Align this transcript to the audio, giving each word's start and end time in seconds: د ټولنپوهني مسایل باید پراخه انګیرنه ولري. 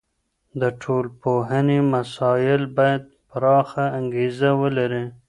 د 0.61 0.63
ټولنپوهني 0.81 1.79
مسایل 1.93 2.61
باید 2.77 3.01
پراخه 3.29 3.83
انګیرنه 3.99 4.49
ولري. 4.61 5.03